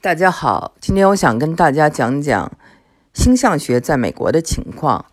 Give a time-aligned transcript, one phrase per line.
[0.00, 2.52] 大家好，今天我想跟大家讲讲
[3.12, 5.06] 星象学在美国的情况。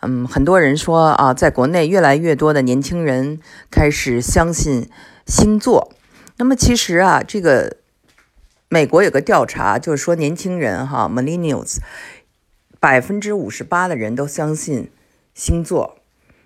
[0.00, 3.38] 嗯，很多人说啊，在国内越来越多的年轻人
[3.70, 4.90] 开始相信
[5.26, 5.92] 星座。
[6.38, 7.76] 那么其实啊，这个
[8.68, 11.76] 美国有个调查，就是说年轻人哈，millennials，
[12.80, 14.90] 百分之五十八的人都相信
[15.34, 15.98] 星座，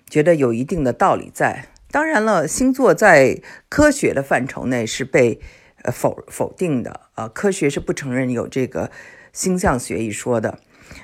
[0.07, 1.69] 觉得有一定的道理在。
[1.89, 5.41] 当然了，星座在科学的范畴内是被。
[5.83, 8.89] 呃，否否定的啊，科学是不承认有这个
[9.31, 10.59] 星象学一说的，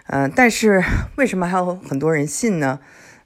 [0.08, 0.84] 嗯，但是
[1.16, 2.80] 为什么还有很多人信呢？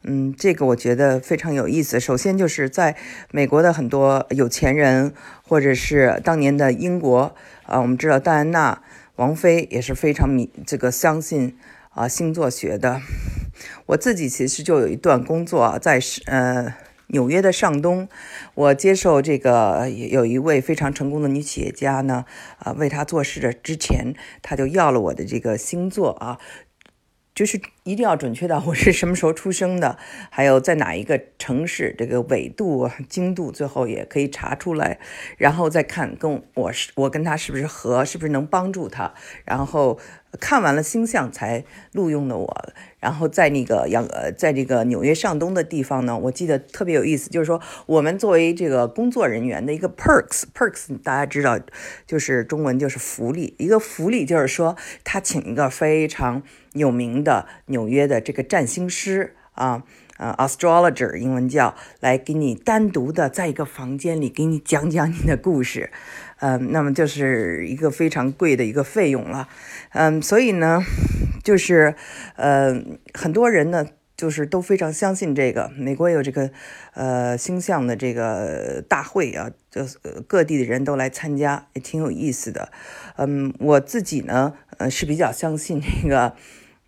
[0.04, 2.00] 嗯，这个我觉得非常有意思。
[2.00, 2.96] 首先就是在
[3.32, 7.34] 美国的很多有钱人，或者是当年的英国
[7.64, 8.82] 啊，我们知道戴安娜
[9.16, 11.58] 王妃也是非常迷这个相信
[11.90, 13.02] 啊星座学的。
[13.88, 16.74] 我自己其实就有一段工作，在呃。
[17.08, 18.10] 纽约的上东，
[18.54, 22.26] 我接受这个有一位非常成功的女企业家呢，
[22.60, 26.40] 啊，为她做事的之前，她就要了我的这个星座啊。
[27.34, 29.98] 就是一定要准确到我是什么时候出生的，
[30.30, 35.00] 还有在哪一个城市，这个纬度、经度，最后也可以查出来，
[35.38, 39.14] 然后再看跟我是我跟他是不是合，是不是能帮助他。
[39.46, 39.98] 然后
[40.38, 41.64] 看完了星象才
[41.94, 51.58] 录用的我，然后在那个杨呃，在这个纽约上东的地方呢，我记得特别有意思，就是说我们作为这个工作人员的一个 perks，perks 大家知道
[52.06, 56.44] 就是中文就是福利，一个福利就是说他请一个非常。
[56.74, 59.84] 有名的纽纽约的这个占星师啊，
[60.18, 65.92] 呃，astrologer 英文叫，来给你单独的在一个房间里给你讲讲你的故事，
[66.40, 69.48] 嗯，那么就是一个非常贵的一个费用了，
[69.94, 70.84] 嗯，所以呢，
[71.44, 71.94] 就是
[72.36, 72.82] 呃，
[73.14, 76.50] 很多人呢就是都非常相信这个，美国有这个
[76.96, 79.86] 呃星象的这个大会啊，就
[80.28, 82.72] 各地的人都来参加，也挺有意思的，
[83.18, 86.36] 嗯，我自己呢，呃，是比较相信这个。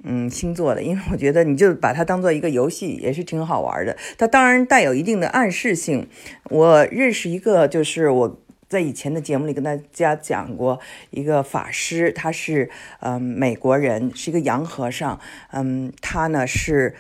[0.03, 3.97] 嗯，星座的，因为我觉得你就把它当做一个游戏，也是挺好玩的。
[4.17, 6.07] 它当然带有一定的暗示性。
[6.46, 10.79] 我认识一个，就是我在以前的节目里跟大家讲过
[11.09, 12.69] 一个法师，他是
[13.01, 15.19] 嗯美国人，是一个洋和尚。
[15.51, 16.95] 嗯，他呢是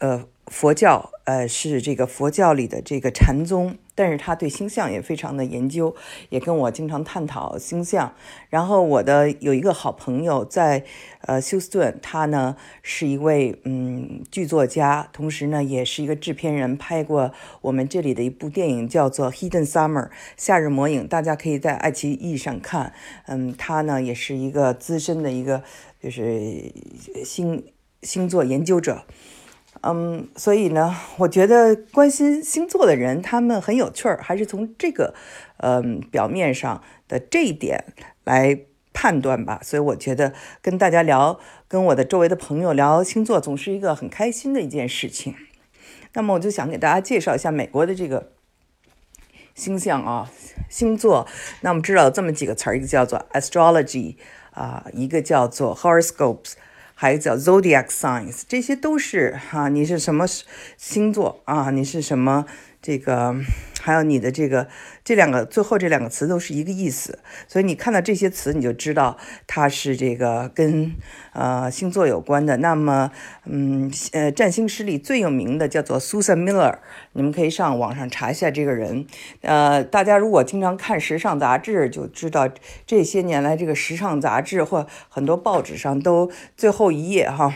[0.00, 3.78] 呃佛教，呃是这个佛教里的这个禅宗。
[3.92, 5.94] 但是他对星象也非常的研究，
[6.30, 8.14] 也跟我经常探讨星象。
[8.48, 10.84] 然后我的有一个好朋友在
[11.26, 20.08] 呃休斯顿，他呢是一位嗯剧作家，同时呢也是一个制片人，拍过我们这里的一部电影叫做《Hidden Summer》
[20.38, 22.94] 夏日魔影，大家可以在爱奇艺上看。
[23.26, 25.62] 嗯，他呢也是一个资深的一个
[26.02, 26.72] 就是
[27.22, 27.62] 星
[28.02, 29.04] 星座研究者。
[29.82, 35.14] 嗯，所以呢，我觉得关心星座的人，他们很有趣儿，还是从这个，
[35.58, 37.94] 嗯，表面上的这一点
[38.24, 38.60] 来
[38.92, 39.60] 判断吧。
[39.62, 45.34] 所以我觉得跟大家聊，跟我的周围的朋友聊星座，总是一个很开心的一件事情。
[46.12, 48.32] 那么我就想给大家介绍一下美国的这个
[49.54, 50.30] 星象啊，
[50.68, 51.26] 星座。
[51.62, 54.16] 那我们知道这么几个词儿，一个叫做 astrology
[54.50, 56.54] 啊，一个叫做 horoscopes。
[57.02, 60.26] 还有叫 zodiac signs，这些都是哈，你是什么
[60.76, 61.70] 星座啊？
[61.70, 62.44] 你是什么
[62.82, 63.36] 这个？
[63.82, 64.68] 还有你的这个
[65.02, 67.18] 这两个最后这两个词都是一个意思，
[67.48, 70.94] 所以你看到这些词，你就知道它是这个跟
[71.32, 72.58] 呃星座有关的。
[72.58, 73.10] 那么，
[73.46, 76.76] 嗯呃，占星师里最有名的叫做 Susan Miller，
[77.14, 79.06] 你们可以上网上查一下这个人。
[79.40, 82.50] 呃，大家如果经常看时尚杂志，就知道
[82.86, 87.50] 这些年来这个时尚杂志或很多报纸上都最后一页哈，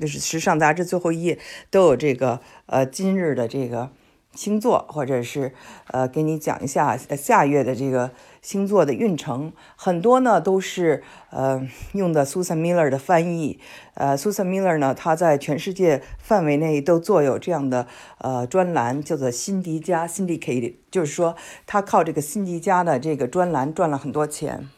[0.00, 1.38] 就是时尚杂志最后一页
[1.70, 3.90] 都有这个呃今日的这个。
[4.36, 5.52] 星座，或者是
[5.88, 13.58] 呃，给你讲一下下月的这个星座的运程，很多呢都是呃用的 Susan Miller 的翻译。
[13.94, 17.86] 呃，Susan Miller 呢，他在全世界范围内都做有这样的
[18.18, 21.34] 呃专栏，叫做辛迪加 （Syndicated），就是说
[21.66, 24.68] 他靠这个辛迪加的这个专栏赚了很多钱。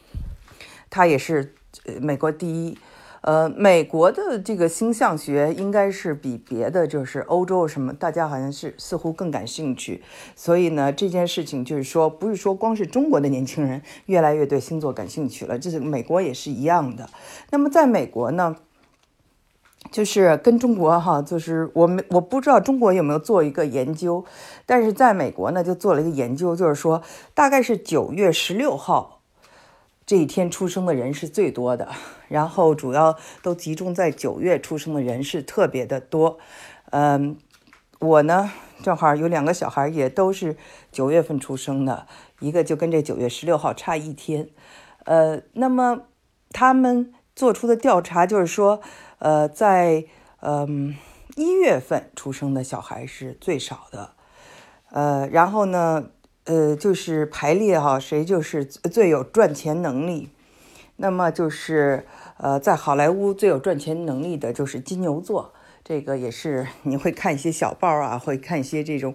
[0.89, 1.53] 他也是
[1.85, 2.77] 呃美国第一。
[3.21, 10.01] 呃，美国的这个星象学应该是比别的，就是欧洲什么，大家好像是似乎更感兴趣。
[10.35, 17.09] 所以呢，这件事情就是说，不是说光是中国的年轻人越来越对星座感兴趣了，这是美国也是一样的。
[17.51, 18.55] 那么在美国呢，
[19.91, 24.23] 就是跟中国哈，就是我们我不知道中国有没有做一个研究，
[24.65, 27.01] 但是在美国呢，就做了一个研究，就是说
[27.33, 29.18] 大概是九月十六号。
[30.09, 31.87] 这一天出生的人是最多的，
[32.29, 36.39] 然后主要都集中在九月出生的人是特别的多。
[36.89, 37.37] 嗯，
[37.99, 38.51] 我呢
[38.81, 40.57] 正好有两个小孩，也都是
[40.91, 42.07] 九月份出生的，
[42.39, 44.49] 一个就跟这九月十六号差一天。
[45.05, 46.07] 呃，那么
[46.49, 48.81] 他们做出的调查就是说，
[49.19, 50.05] 呃，在
[50.39, 50.95] 嗯
[51.35, 54.13] 一月份出生的小孩是最少的，
[54.89, 56.05] 呃，然后呢，
[56.49, 60.29] 呃，就是排列哈，谁就是最有赚钱能力。
[60.95, 62.07] 那么就是，
[62.37, 65.53] 呃，在好莱坞最有赚钱能力的就是金牛座，
[65.83, 69.13] 这个也是你会看一些小报啊，会看一些这种，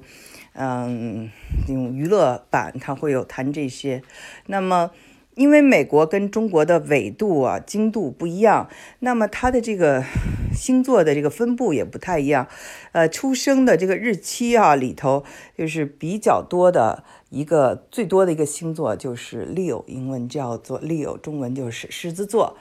[0.52, 1.28] 嗯，
[1.66, 4.00] 这种娱乐版，它会有谈这些。
[4.46, 4.92] 那么。
[5.34, 8.68] 因为美国跟中国的纬度啊、经度不一样，
[9.00, 10.04] 那么它的这个
[10.52, 12.46] 星座的这个分布也不太一样。
[12.92, 15.24] 呃，出生的这个日期啊里头，
[15.58, 22.56] 就是比较多的一个最多的一个星座就是 Leo，英文叫做 Leo，中文就是狮子座。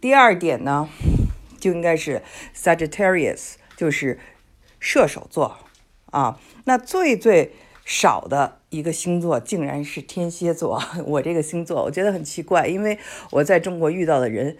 [0.00, 0.88] 第二点呢，
[1.58, 2.22] 就应该是
[2.54, 4.18] Sagittarius，就是
[4.78, 5.56] 射手座
[6.10, 6.38] 啊。
[6.64, 7.52] 那最最
[7.84, 8.58] 少的。
[8.72, 12.98] 一个星座竟然是天蝎座， 我这个星座我觉得很奇怪，因为
[13.30, 14.56] 我在中国遇到的人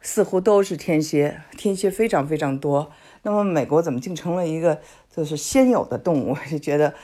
[0.00, 2.90] 似乎都是天蝎，天蝎非常非常多。
[3.22, 4.80] 那么美国怎么竟成了一个
[5.14, 6.34] 就是先有的动物？
[6.50, 6.94] 就觉得，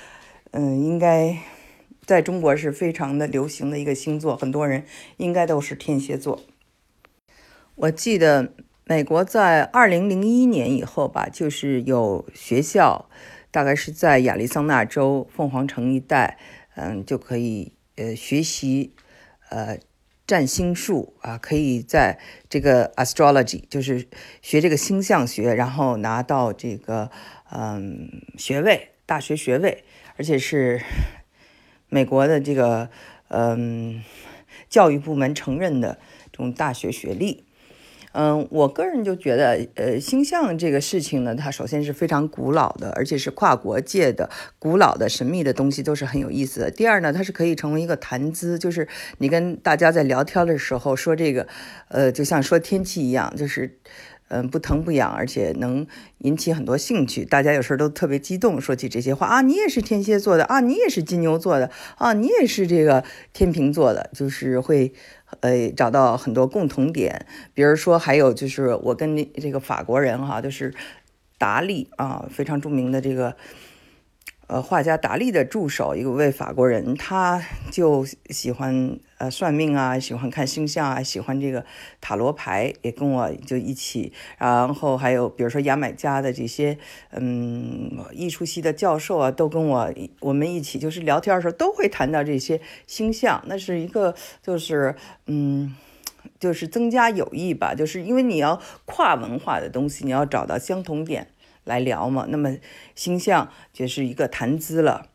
[0.52, 1.36] 嗯，应该
[2.06, 4.86] 在中国是非常的流行的一个星座，很多人
[5.18, 6.40] 应该都是天蝎座。
[7.74, 8.54] 我记得
[8.86, 13.10] 美国在二零零一年以后吧，就是有学校。
[13.56, 16.36] 大概是在亚利桑那州凤凰城一带，
[16.74, 18.92] 嗯，就可以呃学习
[19.48, 19.78] 呃
[20.26, 22.18] 占星术啊，可以在
[22.50, 24.06] 这个 astrology 就是
[24.42, 27.10] 学这个星象学，然后拿到这个
[27.50, 29.84] 嗯学位，大学学位，
[30.18, 30.82] 而且是
[31.88, 32.90] 美国的这个
[33.28, 34.04] 嗯
[34.68, 35.98] 教育部门承认的
[36.30, 37.45] 这种大学学历。
[38.18, 46.70] 嗯，我个人就觉得，呃，星象这个事情呢，它首先是非常古老的，而且是跨国界的、古老的、神秘的东西，都是很有意思的。
[46.70, 51.46] 第二呢，它是可以成为一个谈资，就是你跟大家在聊天的时候说这个，
[51.88, 53.78] 呃，就像说天气一样，就是。
[54.28, 55.86] 嗯，不疼不痒，而且能
[56.18, 57.24] 引起很多兴趣。
[57.24, 64.92] 大家有时候都特别激动，说起这些话啊，你也是天蝎座的啊，你也是金牛座的啊，你也是这个天秤座的，就是会
[65.40, 67.26] 呃找到很多共同点。
[67.54, 70.74] 比如说，还有就是我跟这个法国人哈，就是
[71.38, 73.36] 达利啊，非常著名的这个。
[74.48, 81.64] 呃，画家达利的助手，一位法国人，他就喜欢呃算命啊，喜欢看星象啊，喜欢这个
[82.00, 84.12] 塔罗牌，也跟我就一起。
[84.38, 86.78] 然后还有比如说牙买加的这些
[87.10, 93.42] 嗯艺术系的教授啊，都跟我我们一起就是聊天的时候都会谈到这些星象。
[93.46, 94.14] 那是一个
[94.44, 94.94] 就是
[95.26, 95.74] 嗯
[96.38, 101.26] 就是增加友谊吧，就是因为你要跨文化的东西，你要找到相同点。
[101.66, 102.56] 来聊嘛，那么
[102.94, 105.08] 星象就是一个谈资了。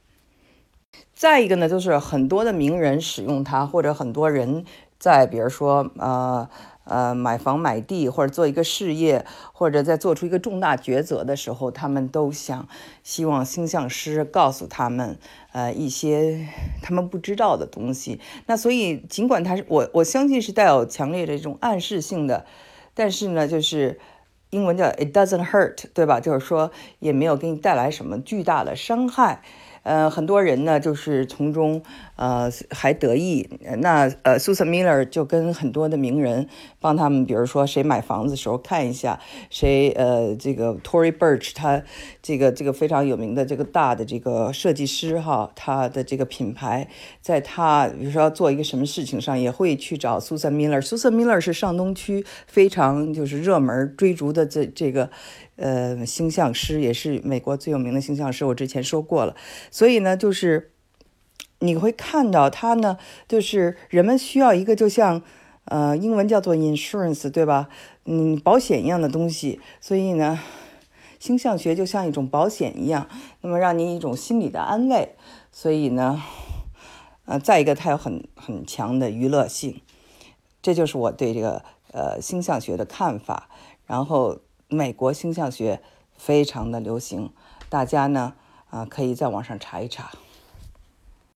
[1.14, 4.66] 再一个呢，就是很多的名人使用它，或者很多人
[5.00, 6.50] 在，比如说呃
[6.84, 12.68] 呃买房买地，或者做一个事业，或者在做出一个重大抉择的时候，他们都想
[13.04, 15.18] 希望星象师告诉他们
[15.54, 16.48] 呃一些
[16.82, 18.20] 他们不知道的东西。
[18.48, 22.46] 那所以尽管它是我我相信是带有强烈的这种暗示性的，
[22.94, 24.00] 但是呢，就是。
[24.52, 26.20] 英文叫 "It doesn't hurt"，对吧？
[26.20, 29.42] 就是说也没有给你带来什么巨大的伤害。
[29.84, 31.82] 呃，很多人呢，就是从中，
[32.16, 33.50] 呃，还得意。
[33.80, 36.48] 那呃，Susan Miller 就跟很多的名人
[36.80, 39.20] 帮他们，比如说谁买房子的时候看一下，
[39.50, 41.82] 谁呃，这个 Tory Burch 他
[42.22, 46.88] 这个这个非常有名的这个大的这个设计师哈，他的这个品牌，
[47.20, 50.80] 在他比如说做一个什么事情上，也会去找 Susan Miller。
[50.80, 55.10] Susan Miller 是上东区非常就是热门追逐的这这个。
[55.62, 59.36] 呃，星象师也是美国最有名的星象师，我之前说过了。
[59.70, 60.72] 所以呢，就是
[61.60, 65.22] 你会看到他呢，就是人们需要一个就像
[65.66, 67.70] 呃，英文叫做 insurance，对吧？
[68.06, 69.60] 嗯，保险一样的东西。
[69.80, 70.40] 所以呢，
[71.20, 73.08] 星象学就像一种保险一样，
[73.42, 75.14] 那么让你一种心理的安慰。
[75.52, 76.20] 所以呢，
[77.26, 79.80] 呃，再一个，它有很很强的娱乐性。
[80.64, 83.48] 这就是我对这个呃星象学的看法。
[83.86, 84.40] 然后。
[84.74, 85.82] 美国星象学
[86.16, 87.34] 非常的流行，
[87.68, 88.34] 大家呢
[88.70, 90.12] 啊可以在网上查一查。